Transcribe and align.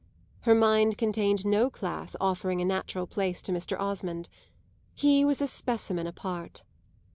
Her 0.49 0.55
mind 0.55 0.97
contained 0.97 1.45
no 1.45 1.69
class 1.69 2.15
offering 2.19 2.59
a 2.59 2.65
natural 2.65 3.05
place 3.05 3.43
to 3.43 3.51
Mr. 3.51 3.79
Osmond 3.79 4.29
he 4.95 5.23
was 5.23 5.43
a 5.43 5.47
specimen 5.47 6.07
apart. 6.07 6.63